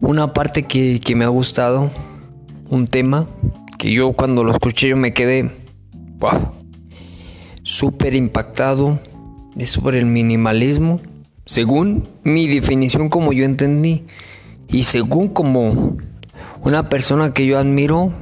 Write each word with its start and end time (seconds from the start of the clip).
una 0.00 0.32
parte 0.32 0.62
que, 0.62 1.00
que 1.00 1.14
me 1.14 1.24
ha 1.24 1.28
gustado, 1.28 1.90
un 2.68 2.86
tema 2.86 3.26
que 3.78 3.92
yo 3.92 4.12
cuando 4.12 4.44
lo 4.44 4.52
escuché 4.52 4.88
yo 4.88 4.96
me 4.96 5.12
quedé, 5.12 5.50
wow, 6.18 6.50
súper 7.62 8.14
impactado, 8.14 8.98
es 9.56 9.70
sobre 9.70 9.98
el 9.98 10.06
minimalismo, 10.06 11.00
según 11.44 12.08
mi 12.22 12.46
definición 12.48 13.08
como 13.08 13.32
yo 13.32 13.44
entendí, 13.44 14.04
y 14.68 14.84
según 14.84 15.28
como 15.28 15.96
una 16.62 16.88
persona 16.88 17.32
que 17.32 17.46
yo 17.46 17.58
admiro, 17.58 18.12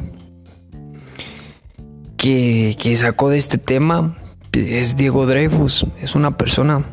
que, 2.16 2.76
que 2.78 2.96
sacó 2.96 3.30
de 3.30 3.38
este 3.38 3.58
tema, 3.58 4.16
es 4.52 4.96
Diego 4.96 5.26
Dreyfus, 5.26 5.86
es 6.00 6.14
una 6.14 6.36
persona 6.36 6.84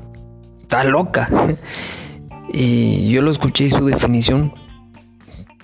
tan 0.67 0.91
loca. 0.91 1.29
y 2.53 3.09
yo 3.09 3.21
lo 3.21 3.31
escuché 3.31 3.65
y 3.65 3.69
su 3.69 3.85
definición 3.85 4.53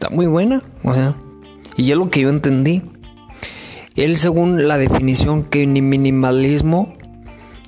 muy 0.09 0.27
buena, 0.27 0.63
o 0.83 0.93
sea, 0.93 1.15
y 1.75 1.91
es 1.91 1.97
lo 1.97 2.09
que 2.09 2.21
yo 2.21 2.29
entendí. 2.29 2.81
Él, 3.95 4.17
según 4.17 4.67
la 4.67 4.77
definición 4.77 5.43
que 5.43 5.65
minimalismo 5.65 6.95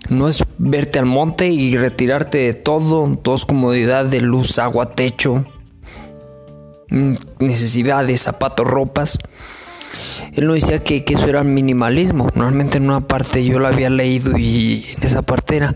no 0.09 0.27
es 0.27 0.43
verte 0.57 0.99
al 0.99 1.05
monte 1.05 1.49
y 1.49 1.75
retirarte 1.75 2.37
de 2.37 2.53
todo, 2.53 3.07
dos 3.23 3.45
comodidad 3.45 4.05
de 4.05 4.21
luz, 4.21 4.59
agua, 4.59 4.93
techo, 4.95 5.45
mm, 6.89 7.13
necesidades, 7.39 8.21
zapatos, 8.21 8.67
ropas. 8.67 9.17
Él 10.33 10.47
no 10.47 10.53
decía 10.53 10.79
que, 10.79 11.03
que 11.03 11.15
eso 11.15 11.27
era 11.27 11.43
minimalismo. 11.43 12.27
Normalmente 12.35 12.77
en 12.77 12.85
una 12.85 13.01
parte 13.01 13.43
yo 13.43 13.59
lo 13.59 13.67
había 13.67 13.89
leído 13.89 14.37
y 14.37 14.85
en 14.95 15.03
esa 15.03 15.21
parte 15.21 15.57
era. 15.57 15.75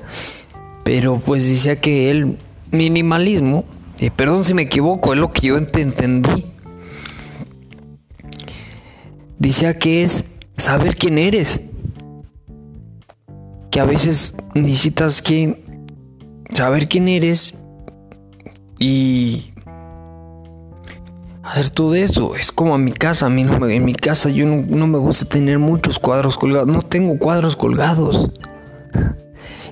Pero 0.84 1.20
pues 1.23 1.49
decía 1.49 1.80
que 1.80 2.12
el 2.12 2.38
minimalismo, 2.71 3.66
y 3.99 4.10
perdón 4.10 4.43
si 4.43 4.54
me 4.54 4.63
equivoco, 4.63 5.13
es 5.13 5.20
lo 5.20 5.32
que 5.32 5.48
yo 5.48 5.57
entendí. 5.57 6.52
Decía 9.44 9.77
que 9.77 10.04
es 10.04 10.24
saber 10.55 10.96
quién 10.96 11.18
eres. 11.18 11.60
Que 13.70 13.82
a 13.82 13.84
veces 13.84 14.35
necesitas 14.55 15.22
que 15.22 15.62
saber 16.50 16.88
quién 16.88 17.10
eres 17.10 17.54
y 18.80 19.52
hacer 21.44 21.72
todo 21.72 21.94
eso. 21.94 22.38
Es 22.38 22.54
como 22.54 22.74
en 22.77 22.85
mi 22.85 22.94
casa. 22.94 23.26
A 23.26 23.30
mí 23.30 23.44
no 23.44 23.68
en 23.68 23.84
mi 23.84 23.94
casa 23.94 24.30
yo 24.30 24.46
no, 24.46 24.88
me 24.88 24.98
gusta 24.98 25.26
tener 25.26 25.60
muchos 25.60 26.00
cuadros 26.00 26.38
colgados. 26.38 26.70
No 26.70 26.82
tengo 26.82 27.20
cuadros 27.20 27.57
colgados. 27.57 28.30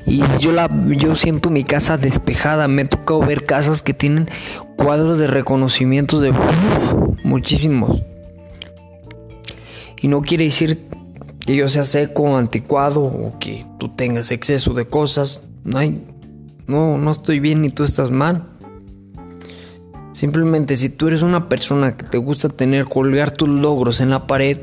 Y 0.06 0.22
yo, 0.40 0.52
la, 0.52 0.70
yo 0.90 1.16
siento 1.16 1.50
mi 1.50 1.64
casa 1.64 1.98
despejada. 1.98 2.68
Me 2.68 2.82
ha 2.82 2.90
tocado 2.90 3.22
ver 3.22 3.46
casas 3.46 3.82
que 3.82 3.94
tienen 3.94 4.30
cuadros 4.76 5.18
de 5.18 5.28
reconocimiento 5.28 6.20
de 6.20 6.34
muchísimos. 7.24 8.02
Y 10.02 10.08
no 10.08 10.22
quiere 10.22 10.46
decir 10.46 10.88
que 11.40 11.56
yo 11.56 11.70
sea 11.70 11.84
seco, 11.84 12.36
anticuado 12.36 13.04
o 13.04 13.38
que 13.40 13.66
tú 13.80 13.90
tengas 13.90 14.32
exceso 14.32 14.74
de 14.74 14.88
cosas. 14.88 15.44
No 15.64 15.78
hay, 15.78 16.04
no, 16.68 16.98
no 16.98 17.12
estoy 17.12 17.40
bien 17.40 17.62
ni 17.62 17.70
tú 17.70 17.84
estás 17.84 18.10
mal. 18.10 18.48
Simplemente 20.14 20.76
si 20.76 20.90
tú 20.90 21.08
eres 21.08 21.22
una 21.22 21.48
persona 21.48 21.96
que 21.96 22.06
te 22.06 22.18
gusta 22.18 22.50
tener 22.50 22.86
colgar 22.86 23.32
tus 23.32 23.48
logros 23.48 24.02
en 24.02 24.10
la 24.10 24.28
pared, 24.28 24.60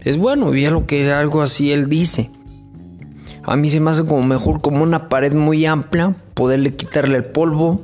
es 0.00 0.18
bueno, 0.18 0.54
y 0.54 0.66
lo 0.66 0.82
que 0.82 1.10
algo 1.10 1.40
así 1.40 1.72
él 1.72 1.88
dice. 1.88 2.30
A 3.42 3.56
mí 3.56 3.68
se 3.70 3.80
me 3.80 3.90
hace 3.90 4.04
como 4.04 4.22
mejor 4.22 4.60
como 4.60 4.82
una 4.82 5.08
pared 5.08 5.34
muy 5.34 5.66
amplia, 5.66 6.14
poderle 6.34 6.76
quitarle 6.76 7.16
el 7.16 7.24
polvo. 7.24 7.82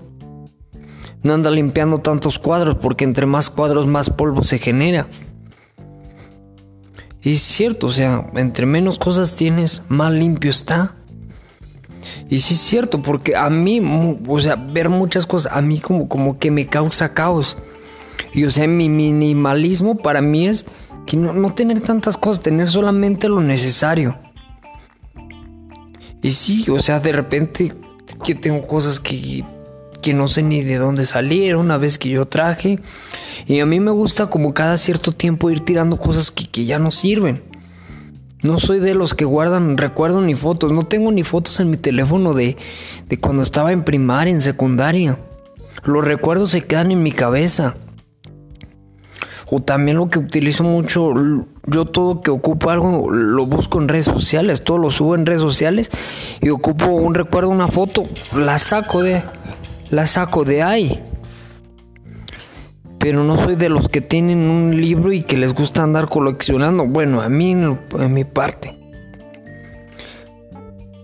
No 1.22 1.34
anda 1.34 1.50
limpiando 1.50 1.98
tantos 1.98 2.38
cuadros 2.38 2.76
porque 2.76 3.04
entre 3.04 3.26
más 3.26 3.50
cuadros 3.50 3.86
más 3.86 4.08
polvo 4.08 4.42
se 4.42 4.58
genera. 4.58 5.06
Y 7.22 7.32
es 7.34 7.42
cierto, 7.42 7.88
o 7.88 7.90
sea, 7.90 8.30
entre 8.34 8.66
menos 8.66 8.98
cosas 8.98 9.36
tienes, 9.36 9.82
más 9.88 10.12
limpio 10.12 10.50
está. 10.50 10.94
Y 12.30 12.38
sí 12.38 12.54
es 12.54 12.60
cierto, 12.60 13.02
porque 13.02 13.36
a 13.36 13.50
mí, 13.50 13.82
o 14.26 14.40
sea, 14.40 14.56
ver 14.56 14.88
muchas 14.88 15.26
cosas, 15.26 15.52
a 15.52 15.60
mí 15.60 15.80
como, 15.80 16.08
como 16.08 16.38
que 16.38 16.50
me 16.50 16.66
causa 16.66 17.12
caos. 17.12 17.56
Y 18.32 18.44
o 18.44 18.50
sea, 18.50 18.66
mi 18.66 18.88
minimalismo 18.88 19.96
para 19.96 20.20
mí 20.20 20.46
es 20.46 20.66
que 21.06 21.16
no, 21.16 21.32
no 21.32 21.54
tener 21.54 21.80
tantas 21.80 22.16
cosas, 22.16 22.42
tener 22.42 22.68
solamente 22.68 23.28
lo 23.28 23.40
necesario. 23.40 24.18
Y 26.22 26.30
sí, 26.30 26.70
o 26.70 26.78
sea, 26.78 27.00
de 27.00 27.12
repente 27.12 27.74
que 28.24 28.34
tengo 28.34 28.62
cosas 28.66 29.00
que, 29.00 29.44
que 30.00 30.14
no 30.14 30.28
sé 30.28 30.42
ni 30.42 30.62
de 30.62 30.76
dónde 30.76 31.04
salieron, 31.04 31.66
una 31.66 31.76
vez 31.76 31.98
que 31.98 32.08
yo 32.08 32.26
traje. 32.26 32.78
Y 33.46 33.60
a 33.60 33.66
mí 33.66 33.80
me 33.80 33.90
gusta 33.90 34.26
como 34.26 34.54
cada 34.54 34.76
cierto 34.76 35.12
tiempo 35.12 35.50
ir 35.50 35.60
tirando 35.60 35.96
cosas 35.96 36.30
que, 36.30 36.48
que 36.48 36.64
ya 36.64 36.78
no 36.78 36.90
sirven. 36.90 37.42
No 38.42 38.58
soy 38.58 38.80
de 38.80 38.94
los 38.94 39.14
que 39.14 39.24
guardan 39.24 39.76
recuerdos 39.76 40.22
ni 40.22 40.34
fotos. 40.34 40.72
No 40.72 40.84
tengo 40.84 41.12
ni 41.12 41.24
fotos 41.24 41.60
en 41.60 41.70
mi 41.70 41.76
teléfono 41.76 42.32
de, 42.32 42.56
de 43.08 43.20
cuando 43.20 43.42
estaba 43.42 43.72
en 43.72 43.84
primaria, 43.84 44.32
en 44.32 44.40
secundaria. 44.40 45.18
Los 45.84 46.04
recuerdos 46.04 46.50
se 46.50 46.62
quedan 46.62 46.90
en 46.90 47.02
mi 47.02 47.12
cabeza. 47.12 47.74
O 49.52 49.60
también 49.60 49.96
lo 49.96 50.08
que 50.08 50.20
utilizo 50.20 50.62
mucho, 50.62 51.12
yo 51.66 51.84
todo 51.84 52.22
que 52.22 52.30
ocupo 52.30 52.70
algo 52.70 53.10
lo 53.10 53.46
busco 53.46 53.80
en 53.80 53.88
redes 53.88 54.06
sociales, 54.06 54.62
todo 54.62 54.78
lo 54.78 54.90
subo 54.90 55.16
en 55.16 55.26
redes 55.26 55.40
sociales 55.40 55.90
y 56.40 56.50
ocupo 56.50 56.86
un 56.86 57.14
recuerdo, 57.14 57.50
una 57.50 57.66
foto, 57.66 58.04
la 58.32 58.60
saco 58.60 59.02
de, 59.02 59.24
la 59.90 60.06
saco 60.06 60.44
de 60.44 60.62
ahí 60.62 61.02
pero 63.00 63.24
no 63.24 63.38
soy 63.38 63.56
de 63.56 63.70
los 63.70 63.88
que 63.88 64.02
tienen 64.02 64.40
un 64.40 64.78
libro 64.78 65.10
y 65.10 65.22
que 65.22 65.38
les 65.38 65.54
gusta 65.54 65.82
andar 65.82 66.06
coleccionando. 66.06 66.84
Bueno, 66.84 67.22
a 67.22 67.30
mí, 67.30 67.52
en 67.52 68.12
mi 68.12 68.24
parte. 68.24 68.76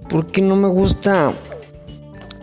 Porque 0.07 0.43
no 0.43 0.57
me 0.57 0.69
gusta 0.69 1.33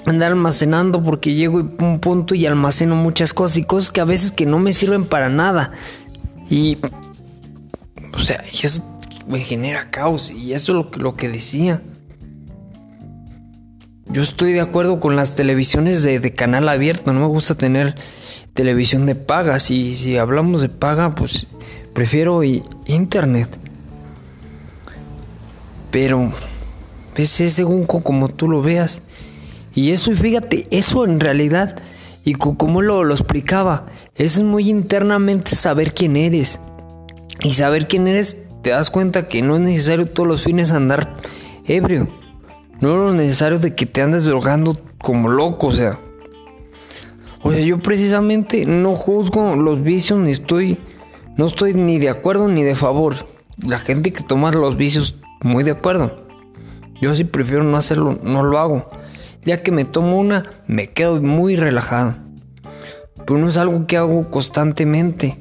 andar 0.08 0.32
almacenando 0.32 1.04
porque 1.04 1.36
llego 1.36 1.60
a 1.60 1.84
un 1.84 2.00
punto 2.00 2.34
y 2.34 2.48
almaceno 2.48 2.96
muchas 2.96 3.32
cosas 3.36 3.58
y 3.58 3.64
cosas 3.64 3.92
que 3.92 4.02
a 4.02 4.06
veces 4.06 4.32
que 4.32 4.48
no 4.48 4.58
me 4.58 4.74
sirven 4.74 5.06
para 5.06 5.30
nada. 5.30 5.72
Y, 6.50 6.80
o 8.12 8.20
sea, 8.20 8.44
y 8.52 8.66
eso 8.66 8.84
me 9.28 9.40
genera 9.40 9.92
caos 9.92 10.32
y 10.32 10.54
eso 10.54 10.90
es 10.92 10.98
lo 10.98 11.16
que 11.16 11.30
decía. 11.30 11.80
Yo 14.14 14.22
estoy 14.22 14.54
de 14.54 14.62
acuerdo 14.62 15.00
con 15.00 15.16
las 15.16 15.34
televisiones 15.34 16.04
de, 16.04 16.34
canal 16.34 16.70
abierto, 16.70 17.12
no 17.12 17.22
me 17.22 17.26
gusta 17.26 17.56
tener 17.56 17.96
televisión 18.54 19.08
de 19.08 19.16
paga. 19.16 19.58
Si, 19.58 19.96
si 19.96 20.18
hablamos 20.18 20.62
de 20.62 20.70
paga, 20.70 21.16
pues 21.16 21.48
prefiero 21.96 22.44
internet. 22.44 23.50
Pero 25.90 26.32
ese 27.16 27.46
es 27.46 27.54
según 27.54 27.88
como 27.88 28.30
tú 28.30 28.48
lo 28.48 28.62
veas. 28.62 29.02
Y 29.74 29.90
eso, 29.90 30.12
y 30.12 30.16
fíjate, 30.16 30.66
eso 30.70 31.06
en 31.06 31.20
realidad, 31.20 31.76
y 32.24 32.36
como 32.36 32.84
lo, 32.84 33.04
lo 33.04 33.16
explicaba, 33.16 33.88
es 34.14 34.44
muy 34.44 34.70
internamente 34.70 35.56
saber 35.56 35.92
quién 35.92 36.18
eres. 36.18 36.60
Y 37.42 37.54
saber 37.54 37.88
quién 37.88 38.08
eres, 38.08 38.38
te 38.62 38.70
das 38.70 38.92
cuenta 38.92 39.28
que 39.28 39.42
no 39.42 39.56
es 39.56 39.62
necesario 39.62 40.06
todos 40.06 40.30
los 40.30 40.44
fines 40.44 40.72
andar 40.72 41.18
ebrio. 41.66 42.23
No 42.82 43.10
es 43.10 43.16
necesario 43.16 43.60
de 43.60 43.76
que 43.76 43.86
te 43.86 44.02
andes 44.02 44.26
drogando 44.26 44.78
como 44.98 45.30
loco, 45.30 45.68
o 45.68 45.72
sea. 45.72 46.00
O 47.42 47.52
sea, 47.52 47.62
yo 47.62 47.80
precisamente 47.80 48.66
no 48.66 48.96
juzgo 48.96 49.56
los 49.56 49.84
vicios 49.84 50.20
ni 50.20 50.32
estoy, 50.32 50.80
no 51.36 51.46
estoy 51.46 51.74
ni 51.74 52.00
de 52.00 52.10
acuerdo 52.10 52.48
ni 52.48 52.64
de 52.64 52.74
favor. 52.74 53.16
La 53.68 53.80
gente 53.80 54.12
que 54.12 54.24
toma 54.24 54.52
los 54.52 54.78
vicios, 54.78 55.18
muy 55.42 55.64
de 55.64 55.72
acuerdo. 55.72 56.26
Yo 57.02 57.14
sí 57.14 57.26
prefiero 57.26 57.64
no 57.64 57.76
hacerlo, 57.76 58.18
no 58.24 58.44
lo 58.44 58.60
hago. 58.60 58.90
Ya 59.46 59.62
que 59.62 59.72
me 59.72 59.84
tomo 59.84 60.18
una, 60.18 60.44
me 60.68 60.88
quedo 60.88 61.22
muy 61.22 61.58
relajado. 61.58 62.16
Pero 63.26 63.40
no 63.40 63.50
es 63.50 63.58
algo 63.58 63.86
que 63.88 63.98
hago 63.98 64.30
constantemente. 64.32 65.38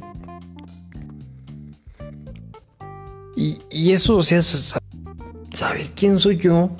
Y, 3.36 3.58
y 3.70 3.92
eso, 3.92 4.16
o 4.16 4.22
sea, 4.22 4.42
¿sabes 4.42 5.92
quién 5.94 6.18
soy 6.18 6.36
yo? 6.36 6.70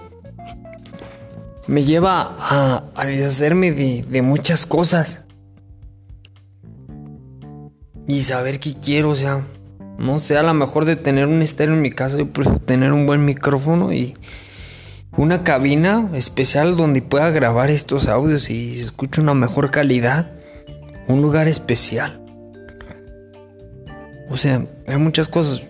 Me 1.73 1.85
lleva 1.85 2.37
a, 2.39 3.07
deshacerme 3.07 3.73
de, 3.73 4.21
muchas 4.21 4.67
cosas. 4.67 5.23
Y 8.07 8.21
saber 8.25 8.61
qué 8.61 8.75
quiero, 8.75 9.09
o 9.09 9.15
sea, 9.15 9.41
no 9.97 10.19
sé, 10.19 10.37
a 10.37 10.43
lo 10.43 10.53
mejor 10.53 10.85
de 10.85 10.97
tener 10.97 11.27
un 11.27 11.41
estéreo 11.41 11.75
en 11.75 11.81
mi 11.81 11.91
casa, 11.91 12.19
yo 12.19 12.31
prefiero 12.31 12.59
tener 12.59 12.93
un 12.93 13.07
buen 13.07 13.25
micrófono 13.25 13.91
y 13.91 14.13
una 15.17 15.45
cabina 15.45 16.11
especial 16.13 16.77
donde 16.77 17.01
pueda 17.01 17.31
grabar 17.31 17.71
estos 17.71 18.07
audios 18.07 18.51
y 18.51 18.77
se 18.77 18.83
escuche 18.83 19.23
una 19.23 19.33
mejor 19.33 19.71
calidad. 19.71 20.31
Un 21.09 21.23
lugar 21.23 21.49
especial. 21.49 22.21
O 24.29 24.37
sea, 24.37 24.67
hay 24.87 24.99
muchas 24.99 25.27
cosas. 25.27 25.63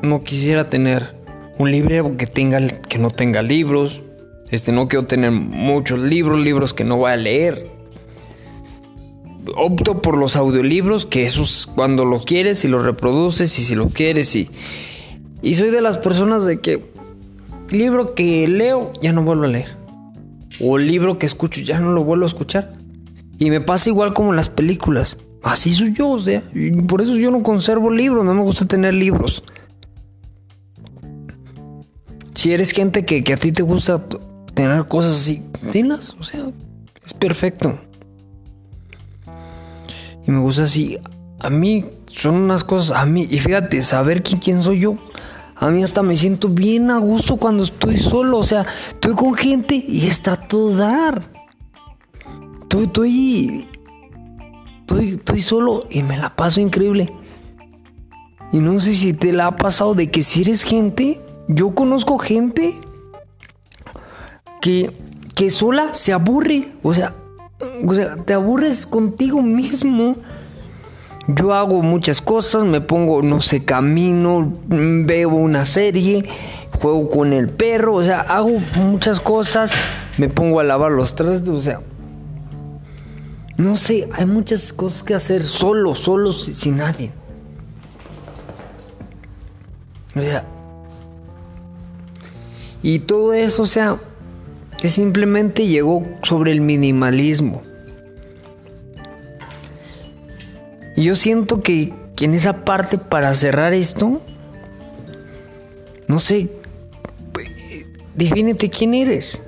No 0.00 0.24
quisiera 0.24 0.70
tener 0.70 1.14
un 1.58 1.70
librero 1.70 2.16
que 2.16 2.26
tenga 2.26 2.66
que 2.66 2.98
no 2.98 3.10
tenga 3.10 3.42
libros, 3.42 4.02
este, 4.50 4.72
no 4.72 4.88
quiero 4.88 5.06
tener 5.06 5.30
muchos 5.30 5.98
libros, 5.98 6.40
libros 6.40 6.74
que 6.74 6.84
no 6.84 6.96
voy 6.96 7.10
a 7.10 7.16
leer. 7.16 7.70
opto 9.56 10.02
por 10.02 10.16
los 10.16 10.36
audiolibros, 10.36 11.06
que 11.06 11.24
esos 11.24 11.66
cuando 11.66 12.04
lo 12.04 12.20
quieres 12.20 12.64
y 12.64 12.68
los 12.68 12.84
reproduces 12.84 13.58
y 13.58 13.64
si 13.64 13.74
lo 13.74 13.88
quieres 13.88 14.34
y... 14.36 14.50
Y 15.40 15.54
soy 15.54 15.70
de 15.70 15.80
las 15.80 15.98
personas 15.98 16.44
de 16.46 16.60
que 16.60 16.82
libro 17.70 18.14
que 18.14 18.48
leo 18.48 18.92
ya 19.00 19.12
no 19.12 19.22
vuelvo 19.22 19.44
a 19.44 19.48
leer. 19.48 19.76
O 20.60 20.78
libro 20.78 21.18
que 21.18 21.26
escucho 21.26 21.60
ya 21.60 21.78
no 21.78 21.92
lo 21.92 22.02
vuelvo 22.02 22.24
a 22.24 22.28
escuchar. 22.28 22.74
Y 23.38 23.50
me 23.50 23.60
pasa 23.60 23.90
igual 23.90 24.14
como 24.14 24.32
las 24.32 24.48
películas. 24.48 25.16
Así 25.42 25.72
soy 25.72 25.92
yo, 25.92 26.10
o 26.10 26.18
sea, 26.18 26.42
por 26.88 27.00
eso 27.00 27.16
yo 27.16 27.30
no 27.30 27.44
conservo 27.44 27.90
libros, 27.90 28.24
no 28.24 28.34
me 28.34 28.42
gusta 28.42 28.66
tener 28.66 28.94
libros. 28.94 29.44
Si 32.34 32.52
eres 32.52 32.72
gente 32.72 33.04
que, 33.04 33.22
que 33.22 33.34
a 33.34 33.36
ti 33.36 33.52
te 33.52 33.62
gusta 33.62 34.04
tener 34.58 34.86
cosas 34.86 35.12
así, 35.12 35.40
tenlas, 35.70 36.16
o 36.18 36.24
sea, 36.24 36.50
es 37.06 37.14
perfecto. 37.14 37.78
Y 40.26 40.32
me 40.32 40.40
gusta 40.40 40.64
así. 40.64 40.98
A 41.38 41.48
mí 41.48 41.84
son 42.08 42.34
unas 42.34 42.64
cosas, 42.64 42.98
a 42.98 43.06
mí, 43.06 43.28
y 43.30 43.38
fíjate, 43.38 43.80
saber 43.84 44.24
quién, 44.24 44.64
soy 44.64 44.80
yo. 44.80 44.98
A 45.54 45.70
mí 45.70 45.84
hasta 45.84 46.02
me 46.02 46.16
siento 46.16 46.48
bien 46.48 46.90
a 46.90 46.98
gusto 46.98 47.36
cuando 47.36 47.62
estoy 47.62 47.98
solo. 47.98 48.38
O 48.38 48.42
sea, 48.42 48.66
estoy 48.88 49.14
con 49.14 49.34
gente 49.34 49.76
y 49.76 50.08
está 50.08 50.34
todo 50.34 50.74
dar. 50.74 51.24
Estoy, 52.62 52.82
estoy, 52.82 53.68
estoy, 54.80 55.08
estoy 55.10 55.40
solo 55.40 55.86
y 55.88 56.02
me 56.02 56.16
la 56.18 56.34
paso 56.34 56.60
increíble. 56.60 57.12
Y 58.50 58.58
no 58.58 58.80
sé 58.80 58.96
si 58.96 59.12
te 59.12 59.32
la 59.32 59.46
ha 59.46 59.56
pasado 59.56 59.94
de 59.94 60.10
que 60.10 60.24
si 60.24 60.40
eres 60.40 60.64
gente, 60.64 61.20
yo 61.46 61.76
conozco 61.76 62.18
gente 62.18 62.74
que, 64.60 64.92
que 65.34 65.50
sola 65.50 65.94
se 65.94 66.12
aburre. 66.12 66.72
O 66.82 66.94
sea, 66.94 67.14
o 67.86 67.94
sea, 67.94 68.16
te 68.16 68.34
aburres 68.34 68.86
contigo 68.86 69.42
mismo. 69.42 70.16
Yo 71.26 71.52
hago 71.52 71.82
muchas 71.82 72.22
cosas, 72.22 72.64
me 72.64 72.80
pongo, 72.80 73.20
no 73.20 73.42
sé, 73.42 73.62
camino, 73.62 74.50
veo 74.66 75.28
una 75.28 75.66
serie, 75.66 76.24
juego 76.80 77.10
con 77.10 77.34
el 77.34 77.50
perro, 77.50 77.96
o 77.96 78.02
sea, 78.02 78.20
hago 78.20 78.58
muchas 78.76 79.20
cosas, 79.20 79.72
me 80.16 80.30
pongo 80.30 80.58
a 80.58 80.64
lavar 80.64 80.90
los 80.90 81.14
trastes, 81.14 81.50
o 81.50 81.60
sea, 81.60 81.80
no 83.58 83.76
sé, 83.76 84.08
hay 84.14 84.24
muchas 84.24 84.72
cosas 84.72 85.02
que 85.02 85.14
hacer 85.14 85.44
solo, 85.44 85.94
solo, 85.94 86.32
sin 86.32 86.78
nadie. 86.78 87.10
O 90.16 90.22
sea, 90.22 90.44
y 92.82 93.00
todo 93.00 93.34
eso, 93.34 93.64
o 93.64 93.66
sea, 93.66 93.98
que 94.80 94.88
simplemente 94.88 95.66
llegó 95.66 96.06
sobre 96.22 96.52
el 96.52 96.60
minimalismo. 96.60 97.62
Y 100.96 101.04
yo 101.04 101.16
siento 101.16 101.62
que, 101.62 101.92
en 102.20 102.34
esa 102.34 102.64
parte, 102.64 102.98
para 102.98 103.32
cerrar 103.34 103.72
esto, 103.74 104.20
no 106.06 106.18
sé, 106.18 106.48
defínete 108.14 108.70
quién 108.70 108.94
eres. 108.94 109.42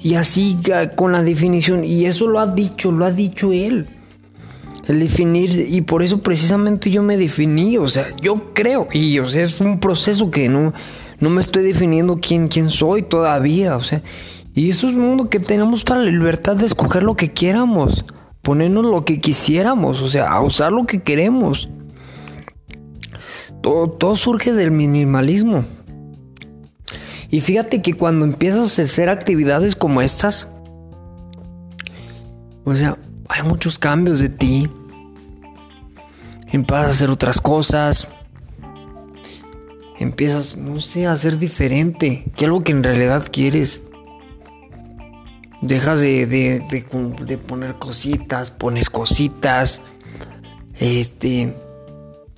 Y 0.00 0.16
así 0.16 0.58
con 0.96 1.12
la 1.12 1.22
definición, 1.22 1.84
y 1.84 2.04
eso 2.04 2.26
lo 2.26 2.38
ha 2.38 2.46
dicho, 2.46 2.92
lo 2.92 3.06
ha 3.06 3.10
dicho 3.10 3.52
él. 3.52 3.88
El 4.86 5.00
definir, 5.00 5.66
y 5.70 5.80
por 5.80 6.02
eso 6.02 6.20
precisamente 6.20 6.90
yo 6.90 7.02
me 7.02 7.16
definí, 7.16 7.78
o 7.78 7.88
sea, 7.88 8.14
yo 8.20 8.52
creo, 8.52 8.86
y 8.92 9.18
o 9.18 9.26
sea, 9.28 9.42
es 9.42 9.58
un 9.62 9.80
proceso 9.80 10.30
que 10.30 10.50
no, 10.50 10.74
no 11.24 11.30
me 11.30 11.40
estoy 11.40 11.62
definiendo 11.62 12.18
quién, 12.20 12.48
quién 12.48 12.68
soy 12.68 13.02
todavía, 13.02 13.78
o 13.78 13.82
sea, 13.82 14.02
y 14.54 14.68
eso 14.68 14.90
es 14.90 14.94
un 14.94 15.08
mundo 15.08 15.30
que 15.30 15.40
tenemos 15.40 15.82
toda 15.82 16.00
la 16.00 16.10
libertad 16.10 16.54
de 16.54 16.66
escoger 16.66 17.02
lo 17.02 17.16
que 17.16 17.32
quieramos, 17.32 18.04
ponernos 18.42 18.84
lo 18.84 19.06
que 19.06 19.22
quisiéramos, 19.22 20.02
o 20.02 20.08
sea, 20.08 20.30
a 20.30 20.42
usar 20.42 20.70
lo 20.70 20.84
que 20.84 21.02
queremos. 21.02 21.70
Todo, 23.62 23.88
todo 23.88 24.16
surge 24.16 24.52
del 24.52 24.70
minimalismo. 24.70 25.64
Y 27.30 27.40
fíjate 27.40 27.80
que 27.80 27.94
cuando 27.94 28.26
empiezas 28.26 28.78
a 28.78 28.82
hacer 28.82 29.08
actividades 29.08 29.74
como 29.74 30.02
estas, 30.02 30.46
o 32.64 32.74
sea, 32.74 32.98
hay 33.30 33.42
muchos 33.44 33.78
cambios 33.78 34.20
de 34.20 34.28
ti. 34.28 34.68
Empiezas 36.52 36.86
a 36.86 36.90
hacer 36.90 37.10
otras 37.10 37.40
cosas 37.40 38.08
empiezas, 39.98 40.56
no 40.56 40.80
sé, 40.80 41.06
a 41.06 41.16
ser 41.16 41.38
diferente, 41.38 42.24
que 42.36 42.44
algo 42.46 42.62
que 42.62 42.72
en 42.72 42.82
realidad 42.82 43.26
quieres. 43.30 43.82
Dejas 45.60 46.00
de, 46.00 46.26
de, 46.26 47.38
poner 47.38 47.74
cositas, 47.76 48.50
pones 48.50 48.90
cositas, 48.90 49.80
este, 50.78 51.54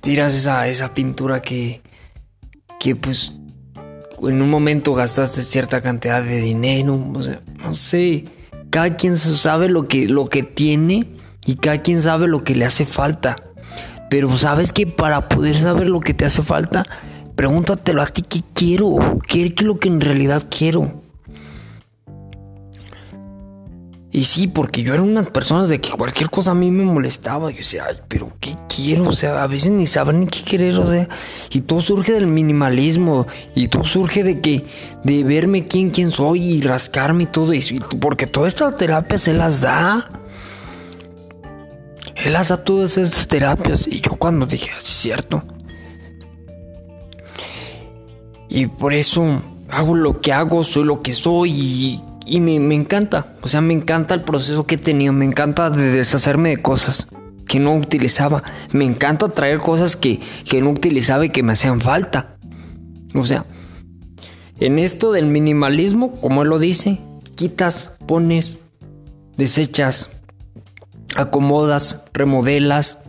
tiras 0.01 0.33
esa, 0.33 0.67
esa 0.67 0.93
pintura 0.93 1.41
que, 1.41 1.81
que 2.79 2.95
pues 2.95 3.33
en 4.21 4.41
un 4.41 4.49
momento 4.49 4.93
gastaste 4.93 5.43
cierta 5.43 5.81
cantidad 5.81 6.23
de 6.23 6.39
dinero, 6.39 6.95
no 6.95 7.73
sé, 7.73 8.25
cada 8.69 8.95
quien 8.95 9.17
sabe 9.17 9.69
lo 9.69 9.87
que, 9.87 10.07
lo 10.07 10.27
que 10.27 10.43
tiene 10.43 11.07
y 11.45 11.55
cada 11.55 11.81
quien 11.81 12.01
sabe 12.01 12.27
lo 12.27 12.43
que 12.43 12.55
le 12.55 12.65
hace 12.65 12.85
falta. 12.85 13.35
Pero 14.09 14.35
sabes 14.37 14.71
que 14.71 14.87
para 14.87 15.27
poder 15.27 15.57
saber 15.57 15.89
lo 15.89 15.99
que 15.99 16.13
te 16.13 16.25
hace 16.25 16.41
falta, 16.41 16.85
Pregúntatelo 17.37 18.01
a 18.01 18.07
ti 18.07 18.23
qué 18.23 18.41
quiero, 18.55 18.97
qué 19.27 19.45
es 19.45 19.61
lo 19.61 19.77
que 19.77 19.89
en 19.89 20.01
realidad 20.01 20.43
quiero. 20.49 21.03
Y 24.11 24.23
sí, 24.23 24.47
porque 24.47 24.81
yo 24.81 24.95
era 24.95 25.03
una 25.03 25.21
persona 25.21 25.67
de 25.67 25.79
que 25.79 25.91
cualquier 25.91 26.31
cosa 26.31 26.49
a 26.49 26.55
mí 26.55 26.71
me 26.71 26.83
molestaba. 26.83 27.51
Yo 27.51 27.57
decía, 27.57 27.83
ay, 27.87 27.97
pero 28.07 28.31
¿qué 28.39 28.55
quiero? 28.67 29.03
O 29.03 29.11
sea, 29.11 29.43
a 29.43 29.45
veces 29.45 29.69
ni 29.69 29.85
saben 29.85 30.21
ni 30.21 30.25
qué 30.25 30.41
querer, 30.41 30.79
o 30.79 30.87
sea. 30.87 31.07
Y 31.51 31.61
todo 31.61 31.79
surge 31.81 32.13
del 32.13 32.25
minimalismo. 32.25 33.27
Y 33.53 33.67
todo 33.67 33.83
surge 33.83 34.23
de 34.23 34.41
que, 34.41 34.65
de 35.03 35.23
verme 35.23 35.65
quién, 35.65 35.91
quién 35.91 36.11
soy 36.11 36.55
y 36.55 36.61
rascarme 36.61 37.23
y 37.23 37.27
todo 37.27 37.53
eso. 37.53 37.75
porque 37.99 38.25
todas 38.25 38.53
estas 38.53 38.75
terapias 38.77 39.27
él 39.27 39.37
las 39.37 39.61
da. 39.61 40.09
Él 42.15 42.33
las 42.33 42.47
da 42.47 42.57
todas 42.57 42.97
estas 42.97 43.27
terapias. 43.27 43.85
Y 43.85 44.01
yo 44.01 44.13
cuando 44.13 44.47
dije, 44.47 44.71
es 44.75 44.81
cierto. 44.81 45.43
Y 48.49 48.67
por 48.67 48.93
eso 48.93 49.37
hago 49.69 49.95
lo 49.95 50.21
que 50.21 50.33
hago, 50.33 50.63
soy 50.63 50.83
lo 50.85 51.01
que 51.01 51.13
soy 51.13 52.01
y, 52.25 52.39
me, 52.39 52.55
encanta. 52.75 53.33
O 53.41 53.47
sea, 53.47 53.61
me 53.61 53.73
encanta 53.73 54.13
el 54.13 54.21
proceso 54.21 54.65
que 54.65 54.75
he 54.75 54.77
tenido. 54.77 55.13
Me 55.13 55.25
encanta 55.25 55.69
deshacerme 55.69 56.49
de 56.49 56.61
cosas 56.61 57.07
que 57.47 57.59
no 57.59 57.75
utilizaba. 57.75 58.43
Me 58.73 58.85
encanta 58.85 59.29
traer 59.29 59.59
cosas 59.59 59.95
que, 59.95 60.19
que 60.49 60.61
no 60.61 60.71
utilizaba 60.71 61.25
y 61.25 61.29
que 61.29 61.43
me 61.43 61.53
hacían 61.53 61.81
falta. 61.81 62.37
O 63.15 63.25
sea, 63.25 63.45
en 64.59 64.79
esto 64.79 65.11
del 65.11 65.27
minimalismo, 65.27 66.19
como 66.19 66.41
él 66.41 66.49
lo 66.49 66.59
dice, 66.59 66.99
quitas, 67.35 67.93
pones, 68.05 68.57
desechas, 69.37 70.09
acomodas, 71.15 72.01
remodelas. 72.13 72.99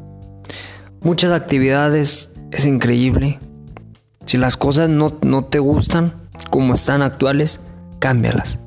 Muchas 1.00 1.32
actividades. 1.32 2.30
Es 2.50 2.64
increíble. 2.64 3.40
Si 4.28 4.36
las 4.36 4.58
cosas 4.58 4.90
no, 4.90 5.16
no 5.22 5.46
te 5.46 5.58
gustan 5.58 6.12
como 6.50 6.74
están 6.74 7.00
actuales, 7.00 7.60
cámbialas. 7.98 8.58